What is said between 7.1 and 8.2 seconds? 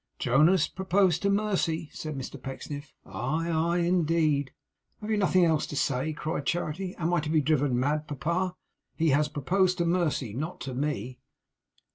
I to be driven mad,